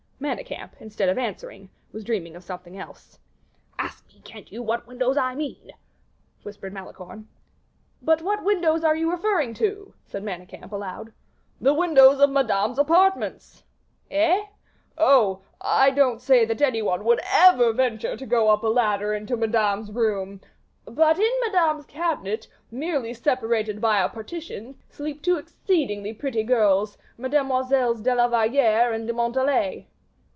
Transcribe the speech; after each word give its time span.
Manicamp, 0.23 0.73
instead 0.79 1.09
of 1.09 1.17
answering, 1.17 1.71
was 1.91 2.03
dreaming 2.03 2.35
of 2.35 2.43
something 2.43 2.77
else. 2.77 3.17
"Ask 3.79 4.07
me, 4.13 4.21
can't 4.23 4.51
you, 4.51 4.61
what 4.61 4.85
windows 4.85 5.17
I 5.17 5.33
mean," 5.33 5.71
whispered 6.43 6.71
Malicorne. 6.71 7.27
"But 8.03 8.21
what 8.21 8.43
windows 8.45 8.83
are 8.83 8.95
you 8.95 9.09
referring 9.09 9.55
to?" 9.55 9.95
said 10.05 10.21
Manicamp, 10.23 10.71
aloud. 10.71 11.11
"The 11.59 11.73
windows 11.73 12.19
of 12.21 12.29
Madame's 12.29 12.77
apartments." 12.77 13.63
"Eh!" 14.11 14.43
"Oh! 14.95 15.41
I 15.59 15.89
don't 15.89 16.21
say 16.21 16.45
that 16.45 16.61
any 16.61 16.83
one 16.83 17.03
would 17.03 17.19
ever 17.27 17.73
venture 17.73 18.15
to 18.15 18.25
go 18.27 18.51
up 18.51 18.61
a 18.61 18.67
ladder 18.67 19.15
into 19.15 19.35
Madame's 19.35 19.91
room; 19.91 20.39
but 20.85 21.17
in 21.17 21.31
Madame's 21.43 21.87
cabinet, 21.87 22.47
merely 22.69 23.15
separated 23.15 23.81
by 23.81 23.99
a 24.03 24.07
partition, 24.07 24.77
sleep 24.87 25.23
two 25.23 25.37
exceedingly 25.37 26.13
pretty 26.13 26.43
girls, 26.43 26.99
Mesdemoiselles 27.17 28.03
de 28.03 28.13
la 28.13 28.27
Valliere 28.27 28.93
and 28.93 29.07
de 29.07 29.13
Montalais." 29.13 29.87